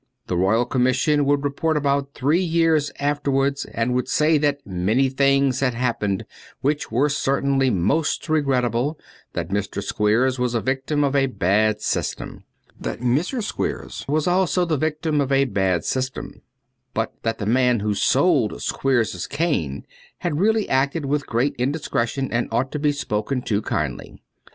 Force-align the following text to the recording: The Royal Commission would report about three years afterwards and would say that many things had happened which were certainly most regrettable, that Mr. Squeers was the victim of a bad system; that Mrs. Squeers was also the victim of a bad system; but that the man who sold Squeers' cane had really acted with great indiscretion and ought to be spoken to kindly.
The 0.25 0.35
Royal 0.35 0.65
Commission 0.65 1.25
would 1.25 1.43
report 1.43 1.77
about 1.77 2.15
three 2.15 2.41
years 2.41 2.89
afterwards 2.99 3.65
and 3.65 3.93
would 3.93 4.07
say 4.09 4.39
that 4.39 4.65
many 4.65 5.09
things 5.09 5.59
had 5.59 5.75
happened 5.75 6.25
which 6.61 6.89
were 6.91 7.07
certainly 7.07 7.69
most 7.69 8.27
regrettable, 8.27 8.97
that 9.33 9.49
Mr. 9.49 9.79
Squeers 9.83 10.39
was 10.39 10.53
the 10.53 10.59
victim 10.59 11.03
of 11.03 11.15
a 11.15 11.27
bad 11.27 11.83
system; 11.83 12.45
that 12.79 12.99
Mrs. 13.01 13.43
Squeers 13.43 14.03
was 14.07 14.25
also 14.25 14.65
the 14.65 14.75
victim 14.75 15.21
of 15.21 15.31
a 15.31 15.45
bad 15.45 15.85
system; 15.85 16.41
but 16.95 17.13
that 17.21 17.37
the 17.37 17.45
man 17.45 17.81
who 17.81 17.93
sold 17.93 18.59
Squeers' 18.59 19.27
cane 19.27 19.85
had 20.17 20.39
really 20.39 20.67
acted 20.67 21.05
with 21.05 21.27
great 21.27 21.53
indiscretion 21.59 22.31
and 22.31 22.47
ought 22.51 22.71
to 22.71 22.79
be 22.79 22.91
spoken 22.91 23.43
to 23.43 23.61
kindly. 23.61 24.19